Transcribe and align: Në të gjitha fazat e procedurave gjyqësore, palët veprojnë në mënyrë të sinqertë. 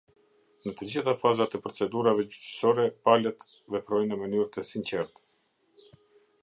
Në 0.67 0.71
të 0.79 0.85
gjitha 0.93 1.13
fazat 1.23 1.57
e 1.57 1.61
procedurave 1.65 2.25
gjyqësore, 2.31 2.87
palët 3.09 3.45
veprojnë 3.77 4.11
në 4.15 4.19
mënyrë 4.25 4.51
të 4.57 4.67
sinqertë. 4.71 5.93